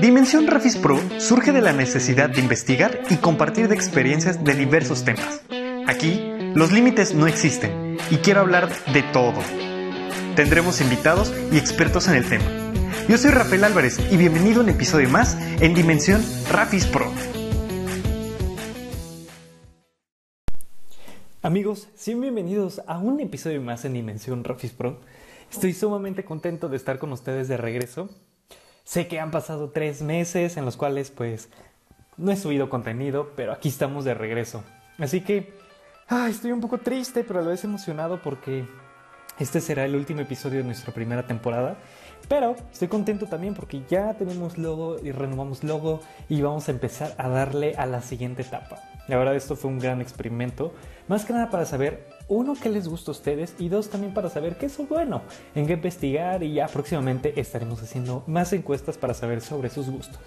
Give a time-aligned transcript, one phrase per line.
[0.00, 5.04] Dimensión Rafis Pro surge de la necesidad de investigar y compartir de experiencias de diversos
[5.04, 5.42] temas.
[5.86, 9.42] Aquí, los límites no existen y quiero hablar de todo.
[10.36, 12.46] Tendremos invitados y expertos en el tema.
[13.10, 17.12] Yo soy Rafael Álvarez y bienvenido a un episodio más en Dimensión Rafis Pro.
[21.42, 24.98] Amigos, sean bienvenidos a un episodio más en Dimensión Rafis Pro.
[25.52, 28.08] Estoy sumamente contento de estar con ustedes de regreso.
[28.90, 31.48] Sé que han pasado tres meses en los cuales pues
[32.16, 34.64] no he subido contenido, pero aquí estamos de regreso.
[34.98, 35.54] Así que
[36.28, 38.64] estoy un poco triste, pero a la vez emocionado porque
[39.38, 41.78] este será el último episodio de nuestra primera temporada.
[42.28, 47.14] Pero estoy contento también porque ya tenemos logo y renovamos logo y vamos a empezar
[47.18, 48.82] a darle a la siguiente etapa.
[49.08, 50.72] La verdad esto fue un gran experimento,
[51.08, 54.30] más que nada para saber uno, qué les gusta a ustedes y dos, también para
[54.30, 55.22] saber qué es bueno,
[55.56, 60.20] en qué investigar y ya próximamente estaremos haciendo más encuestas para saber sobre sus gustos.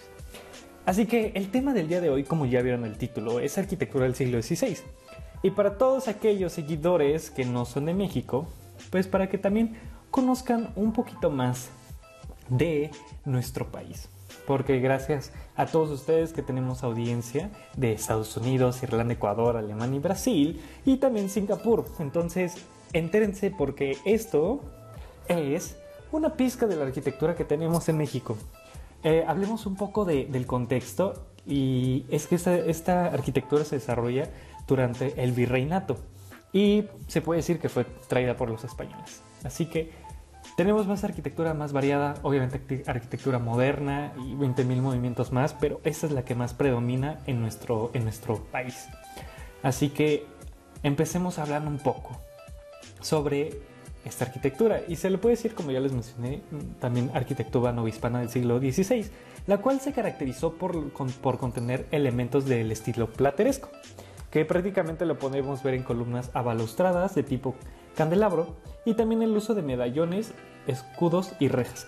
[0.86, 4.04] Así que el tema del día de hoy, como ya vieron el título, es arquitectura
[4.04, 4.80] del siglo XVI.
[5.42, 8.48] Y para todos aquellos seguidores que no son de México,
[8.90, 9.78] pues para que también
[10.12, 11.70] conozcan un poquito más
[12.50, 12.92] de
[13.26, 14.10] nuestro país
[14.46, 20.00] porque gracias a todos ustedes que tenemos audiencia de Estados Unidos, Irlanda, Ecuador, Alemania y
[20.00, 21.86] Brasil y también Singapur.
[22.00, 22.56] Entonces,
[22.92, 24.62] entérense porque esto
[25.28, 25.78] es
[26.12, 28.38] una pizca de la arquitectura que tenemos en México.
[29.04, 34.30] Eh, hablemos un poco del contexto y es que esta arquitectura se desarrolla
[34.68, 35.98] durante el virreinato
[36.54, 39.22] y se puede decir que fue traída por los españoles.
[39.44, 39.92] Así que
[40.56, 46.12] tenemos más arquitectura más variada, obviamente arquitectura moderna y 20.000 movimientos más, pero esta es
[46.12, 48.88] la que más predomina en nuestro, en nuestro país.
[49.64, 50.26] Así que
[50.84, 52.20] empecemos a hablar un poco
[53.02, 53.62] sobre
[54.06, 54.82] esta arquitectura.
[54.88, 56.42] Y se le puede decir, como ya les mencioné,
[56.80, 59.06] también arquitectura novohispana del siglo XVI,
[59.48, 63.70] la cual se caracterizó por, por contener elementos del estilo plateresco,
[64.30, 67.56] que prácticamente lo podemos ver en columnas abalustradas de tipo
[67.96, 68.56] candelabro
[68.86, 70.34] y también el uso de medallones,
[70.68, 71.88] escudos y rejas.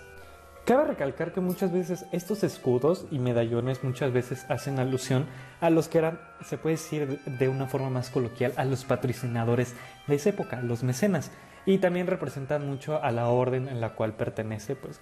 [0.66, 5.26] Cabe recalcar que muchas veces estos escudos y medallones muchas veces hacen alusión
[5.60, 9.74] a los que eran, se puede decir de una forma más coloquial, a los patrocinadores
[10.08, 11.30] de esa época, los mecenas,
[11.66, 15.00] y también representan mucho a la orden en la cual pertenece, pues,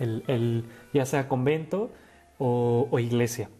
[0.00, 1.92] el, ya sea convento
[2.38, 3.50] o, iglesia.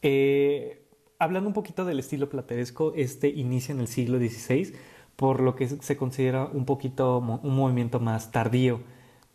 [0.00, 0.86] Eh,
[1.18, 4.76] hablando un poquito del estilo plateresco, este inicia en el siglo XVI
[5.16, 8.80] por lo que se considera un poquito un movimiento más tardío,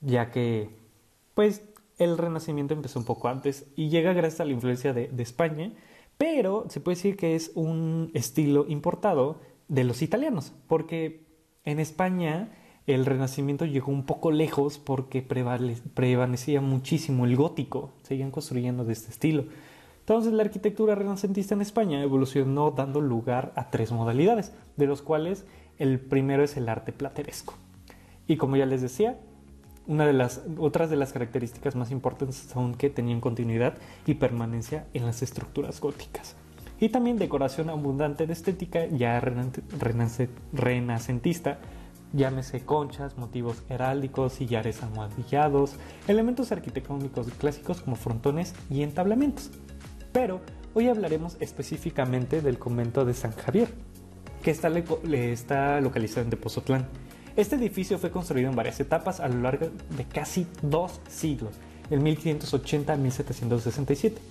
[0.02, 0.69] ya que
[1.34, 1.64] pues
[1.97, 5.72] el Renacimiento empezó un poco antes y llega gracias a la influencia de, España,
[6.18, 11.25] pero se puede decir que es un estilo importado de los italianos, porque
[11.64, 12.52] en España
[12.88, 19.12] el Renacimiento llegó un poco lejos porque prevalecía muchísimo el gótico, seguían construyendo de este
[19.12, 19.46] estilo.
[20.12, 25.46] Entonces la arquitectura renacentista en España evolucionó dando lugar a tres modalidades, de los cuales
[25.78, 27.54] el primero es el arte plateresco.
[28.28, 29.18] Y como ya les decía,
[29.88, 34.86] una de las otras de las características más importantes son que tenían continuidad y permanencia
[34.94, 36.36] en las estructuras góticas.
[36.82, 39.18] Y también decoración abundante de estética ya
[40.52, 41.60] renacentista,
[42.12, 45.78] llámese conchas, motivos heráldicos, sillares almohadillados,
[46.10, 49.52] elementos arquitectónicos clásicos como frontones y entablamentos.
[50.12, 50.42] Pero
[50.74, 53.70] hoy hablaremos específicamente del convento de San Javier,
[54.44, 56.88] que está, está localizado en Tepozotlán.
[57.36, 61.54] Este edificio fue construido en varias etapas a lo largo de casi dos siglos,
[61.90, 64.22] en 1580 a 1767.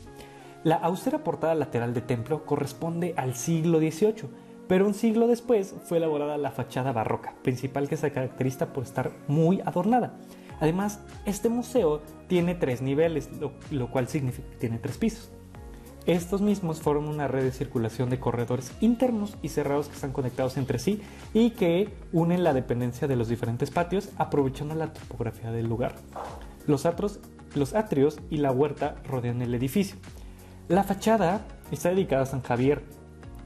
[0.65, 4.29] La austera portada lateral del templo corresponde al siglo XVIII,
[4.69, 9.13] pero un siglo después fue elaborada la fachada barroca, principal que se caracteriza por estar
[9.27, 10.15] muy adornada.
[10.61, 15.31] Además, este museo tiene tres niveles, lo, lo cual significa que tiene tres pisos.
[16.07, 20.57] Estos mismos forman una red de circulación de corredores internos y cerrados que están conectados
[20.57, 21.01] entre sí
[21.35, 25.97] y que unen la dependencia de los diferentes patios aprovechando la topografía del lugar.
[26.67, 26.89] Los,
[27.55, 29.97] los atrios y la huerta rodean el edificio.
[30.69, 32.83] La fachada está dedicada a San Javier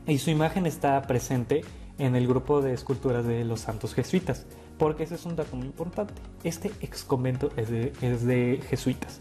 [0.06, 1.62] y su imagen está presente
[1.98, 4.46] en el grupo de esculturas de los santos jesuitas,
[4.78, 6.14] porque ese es un dato muy importante.
[6.42, 9.20] Este ex convento de, es de jesuitas.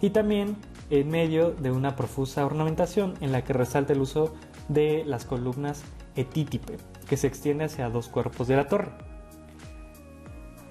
[0.00, 0.56] Y también
[0.90, 4.34] en medio de una profusa ornamentación en la que resalta el uso
[4.68, 5.82] de las columnas
[6.16, 6.76] etítipe,
[7.08, 8.90] que se extiende hacia dos cuerpos de la torre.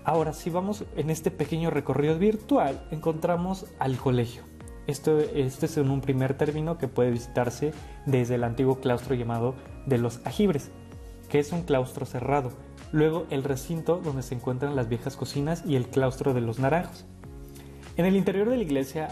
[0.04, 4.44] Ahora, si vamos en este pequeño recorrido virtual, encontramos al colegio.
[4.88, 7.72] Esto, este es un primer término que puede visitarse
[8.08, 9.56] desde el antiguo claustro llamado
[9.86, 10.72] de los ajibres,
[11.30, 12.52] que es un claustro cerrado.
[12.92, 17.06] Luego el recinto donde se encuentran las viejas cocinas y el claustro de los naranjos.
[17.96, 19.10] En el interior de la iglesia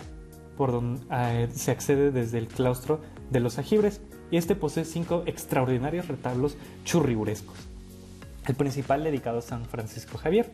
[0.60, 3.00] por donde eh, se accede desde el claustro
[3.32, 7.56] de los ajibres y este posee cinco extraordinarios retablos churrigurescos.
[8.46, 10.52] El principal dedicado a San Francisco Javier.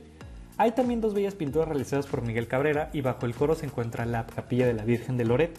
[0.57, 4.05] Hay también dos bellas pinturas realizadas por Miguel Cabrera y bajo el coro se encuentra
[4.05, 5.57] la capilla de la Virgen de Loret,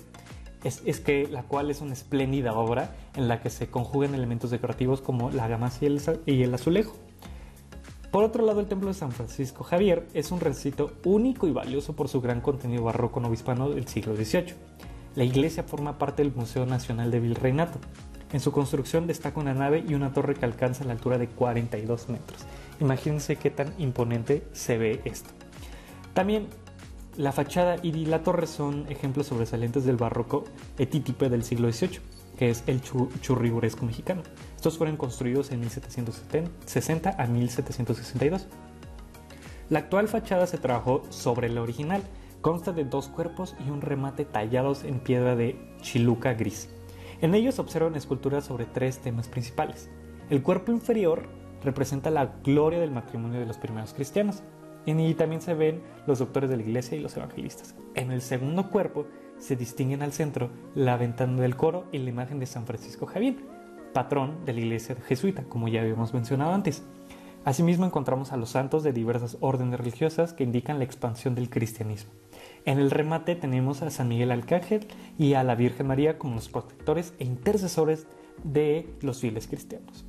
[0.62, 5.00] es, que la cual es una espléndida obra en la que se conjugan elementos decorativos
[5.00, 6.96] como la gamas y el azulejo.
[8.16, 11.94] Por otro lado, el templo de San Francisco Javier es un recinto único y valioso
[11.94, 14.54] por su gran contenido barroco novohispano del siglo XVIII.
[15.16, 17.78] La iglesia forma parte del Museo Nacional de Virreinato.
[18.32, 22.08] En su construcción destaca una nave y una torre que alcanza la altura de 42
[22.08, 22.40] metros.
[22.80, 25.28] Imagínense qué tan imponente se ve esto.
[26.14, 26.46] También
[27.18, 30.44] la fachada y la torre son ejemplos sobresalientes del barroco
[30.78, 32.00] etítipe del siglo XVIII
[32.36, 34.22] que es el churriguresco mexicano.
[34.74, 38.48] Fueron construidos en 1760 a 1762.
[39.70, 42.02] La actual fachada se trabajó sobre la original.
[42.40, 46.68] Consta de dos cuerpos y un remate tallados en piedra de chiluca gris.
[47.20, 49.88] En ellos se observan esculturas sobre tres temas principales.
[50.30, 51.28] El cuerpo inferior
[51.62, 54.42] representa la gloria del matrimonio de los primeros cristianos.
[54.84, 57.74] Y también se ven los doctores de la iglesia y los evangelistas.
[57.94, 59.06] En el segundo cuerpo
[59.38, 63.36] se distinguen al centro la ventana del coro y la imagen de San Francisco Javier,
[63.96, 66.82] patrón de la iglesia jesuita, como ya habíamos mencionado antes.
[67.46, 72.10] Asimismo encontramos a los santos de diversas órdenes religiosas que indican la expansión del cristianismo.
[72.66, 76.50] En el remate tenemos a San Miguel Arcángel y a la Virgen María como los
[76.50, 78.06] protectores e intercesores
[78.44, 80.04] de los fieles cristianos.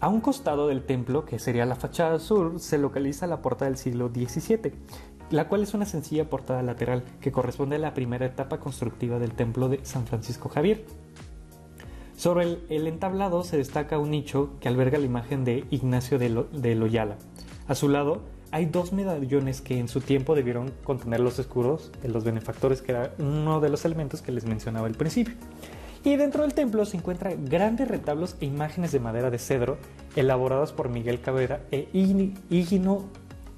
[0.00, 3.76] A un costado del templo, que sería la fachada sur, se localiza la puerta del
[3.76, 4.72] siglo XVII,
[5.30, 9.34] la cual es una sencilla portada lateral que corresponde a la primera etapa constructiva del
[9.34, 10.84] templo de San Francisco Javier.
[12.26, 17.18] Sobre el, entablado se destaca un nicho que alberga la imagen de Ignacio de, Loyala.
[17.68, 18.20] A su lado
[18.50, 22.90] hay dos medallones que en su tiempo debieron contener los escudos de los benefactores, que
[22.90, 25.36] era uno de los elementos que les mencionaba al principio.
[26.02, 29.78] Y dentro del templo se encuentran grandes retablos e imágenes de madera de cedro
[30.16, 33.04] elaborados por Miguel Cabrera e Higino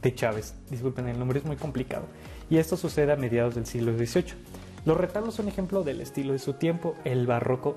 [0.02, 0.56] de Chávez.
[0.68, 2.04] Disculpen, el nombre es muy complicado.
[2.50, 4.34] Y esto sucede a mediados del siglo XVIII.
[4.84, 7.74] Los retablos son ejemplo del estilo de su tiempo, el barroco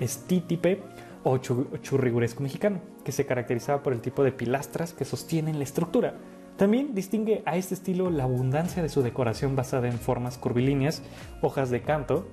[0.00, 0.82] estítipe
[1.24, 6.14] o churriguresco mexicano, que se caracterizaba por el tipo de pilastras que sostienen la estructura.
[6.56, 11.02] También distingue a este estilo la abundancia de su decoración basada en formas curvilíneas,
[11.42, 12.26] hojas de canto,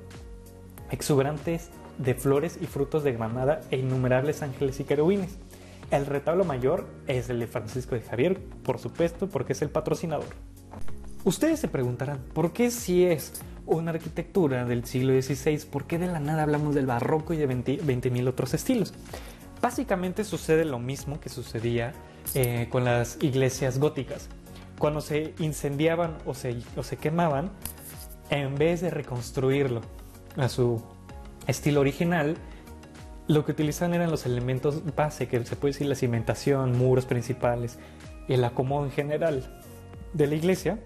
[0.92, 5.38] exuberantes de flores y frutos de granada e innumerables ángeles y querubines.
[5.92, 10.25] El retablo mayor es el de Francisco de Javier, por supuesto, porque es el patrocinador.
[11.24, 16.07] Ustedes se preguntarán, ¿por qué si es una arquitectura del siglo XVI, por qué de
[16.07, 18.94] la nada hablamos del barroco y de 20.000 otros estilos?
[19.62, 21.94] Básicamente sucede lo mismo que sucedía
[22.36, 24.30] eh, con las iglesias góticas.
[24.77, 27.51] Cuando se incendiaban o se, o se quemaban,
[28.30, 29.81] en vez de reconstruirlo
[30.36, 30.81] a su
[31.48, 32.36] estilo original,
[33.27, 37.80] lo que utilizaban eran los elementos base, que se puede decir la cimentación, muros principales,
[38.27, 39.62] el acomodo en general
[40.13, 40.80] de la iglesia,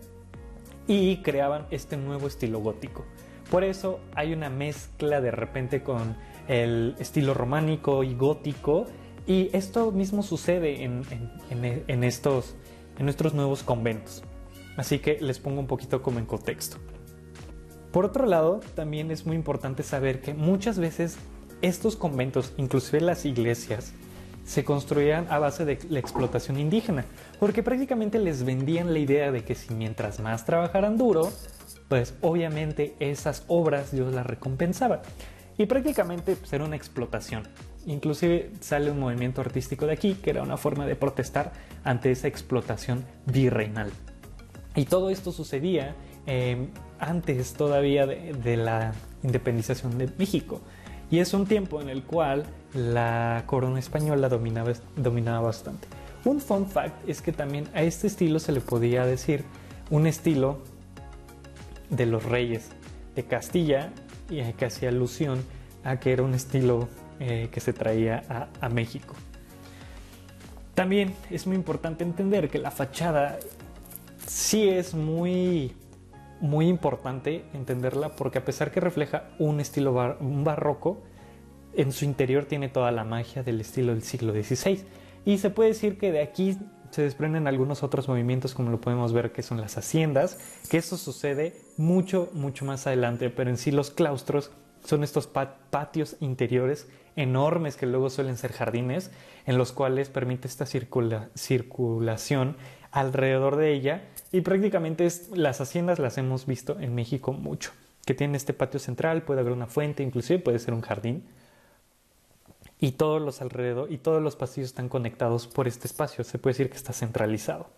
[0.88, 3.06] y creaban este nuevo estilo gótico.
[3.52, 6.18] Por eso hay una mezcla de repente con
[6.48, 8.86] el estilo románico y gótico,
[9.26, 11.04] y esto mismo sucede en,
[11.50, 12.56] en estos,
[12.98, 14.24] en nuestros nuevos conventos.
[14.78, 16.78] Así que les pongo un poquito como en contexto.
[17.92, 21.18] Por otro lado, también es muy importante saber que muchas veces
[21.62, 23.94] estos conventos, inclusive las iglesias,
[24.48, 27.04] se construían a base de la explotación indígena,
[27.38, 31.30] porque prácticamente les vendían la idea de que si mientras más trabajaran duro,
[31.90, 35.02] pues obviamente esas obras Dios las recompensaba.
[35.58, 37.44] Y prácticamente pues, era una explotación.
[37.88, 41.52] Inclusive sale un movimiento artístico de aquí que era una forma de protestar
[41.84, 43.92] ante esa explotación virreinal.
[44.76, 50.62] Y todo esto sucedía eh, antes todavía de la independización de México.
[51.10, 55.88] Y es un tiempo en el cual la corona española dominaba, dominaba bastante.
[56.26, 59.46] Un fun fact es que también a este estilo se le podía decir
[59.90, 60.60] un estilo
[61.90, 62.70] de los reyes
[63.16, 63.92] de Castilla
[64.30, 65.44] y que hacía alusión
[65.86, 69.16] a que era un estilo eh, que se traía a México.
[70.78, 73.40] También es muy importante entender que la fachada
[74.28, 75.74] sí es muy
[76.40, 81.04] muy importante entenderla porque a pesar que refleja un estilo barroco,
[81.74, 84.84] en su interior tiene toda la magia del estilo del siglo XVI.
[85.26, 86.58] Y se puede decir que de aquí
[86.90, 90.40] se desprenden algunos otros movimientos como lo podemos ver que son las haciendas,
[90.70, 94.52] que eso sucede mucho, mucho más adelante, pero en sí los claustros
[94.84, 99.12] son estos patios interiores enormes que luego suelen ser jardines,
[99.46, 102.56] en los cuales permite esta circulación
[102.92, 104.02] alrededor de ella
[104.32, 107.72] y prácticamente las haciendas las hemos visto en México mucho,
[108.06, 111.24] que tienen este patio central, puede haber una fuente, inclusive puede ser un jardín
[112.80, 116.54] y todos los alrededor y todos los pasillos están conectados por este espacio, se puede
[116.54, 117.70] decir que está centralizado.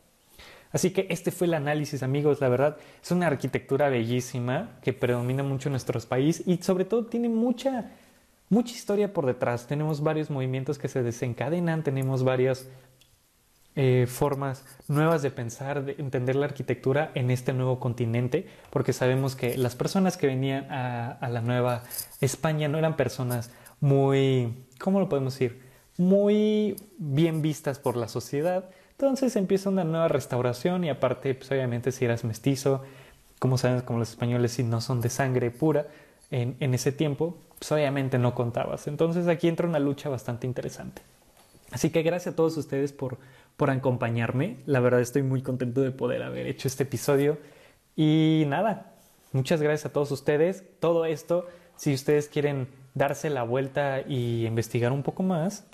[0.72, 2.42] Así que este fue el análisis, amigos.
[2.42, 7.06] La verdad, es una arquitectura bellísima que predomina mucho en nuestro país y sobre todo
[7.06, 7.92] tiene mucha,
[8.50, 9.66] mucha historia por detrás.
[9.66, 12.68] Tenemos varios movimientos que se desencadenan, tenemos varias
[13.76, 19.36] eh, formas nuevas de pensar, de entender la arquitectura en este nuevo continente, porque sabemos
[19.36, 21.84] que las personas que venían a, la nueva
[22.22, 25.62] España no eran personas muy, ¿cómo lo podemos decir?
[25.98, 31.94] Muy bien vistas por la sociedad entonces empieza una nueva restauración y aparte, pues obviamente
[31.94, 32.84] si eras mestizo,
[33.40, 35.88] como saben, como los españoles si no son de sangre pura
[36.32, 38.88] en, en ese tiempo, pues obviamente no contabas.
[38.88, 41.02] Entonces aquí entra una lucha bastante interesante.
[41.72, 43.20] Así que gracias a todos ustedes por,
[43.60, 44.58] por acompañarme.
[44.66, 47.38] La verdad estoy muy contento de poder haber hecho este episodio.
[47.96, 48.96] Y nada,
[49.34, 50.64] muchas gracias a todos ustedes.
[50.80, 55.68] Todo esto, si ustedes quieren darse la vuelta y investigar un poco más,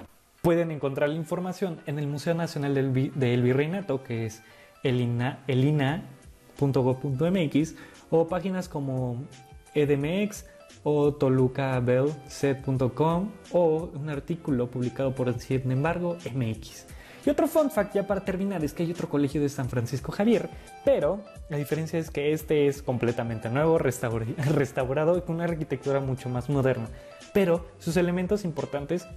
[0.46, 4.44] Pueden encontrar la información en el Museo Nacional del, Virreinato, que es
[4.84, 7.76] elina.gov.mx,
[8.12, 9.26] o páginas como
[9.74, 10.46] EDMX
[10.84, 16.95] o tolucabelc.com o un artículo publicado por Sin embargo MX.
[17.26, 20.12] Y otro fun fact ya para terminar es que hay otro colegio de San Francisco
[20.12, 20.48] Javier,
[20.84, 26.30] pero la diferencia es que este es completamente nuevo, restaurado y con una arquitectura mucho
[26.30, 26.88] más moderna.
[27.34, 29.08] Pero sus elementos importantes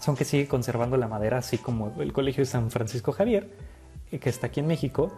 [0.00, 3.50] son que sigue conservando la madera, así como el Colegio de San Francisco Javier,
[4.10, 5.12] eh, que está aquí en México.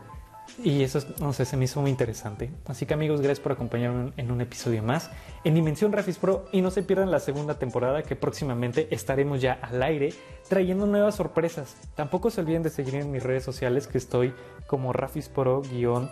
[0.62, 2.50] Y eso, no sé, se me hizo muy interesante.
[2.66, 5.10] Así que amigos, gracias por acompañarme en un episodio más
[5.44, 9.58] en Dimensión Rafis Pro y no se pierdan la segunda temporada que próximamente estaremos ya
[9.62, 10.14] al aire
[10.48, 11.76] trayendo nuevas sorpresas.
[11.94, 14.32] Tampoco se olviden de seguir en mis redes sociales que estoy
[14.66, 16.10] como Rafis Pro-podcast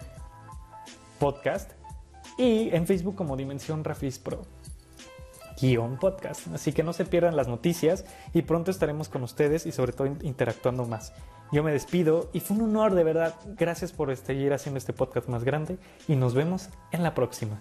[2.36, 4.42] y en Facebook como Dimensión Rafis Pro
[5.60, 6.48] guion podcast.
[6.54, 10.06] Así que no se pierdan las noticias y pronto estaremos con ustedes y sobre todo
[10.22, 11.12] interactuando más.
[11.52, 13.34] Yo me despido y fue un honor de verdad.
[13.56, 17.60] Gracias por seguir haciendo este podcast más grande y nos vemos en la próxima.